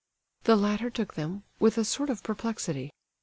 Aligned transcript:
The 0.45 0.55
latter 0.55 0.89
took 0.89 1.13
them, 1.13 1.43
with 1.59 1.77
a 1.77 1.85
sort 1.85 2.09
of 2.09 2.23
perplexity. 2.23 2.89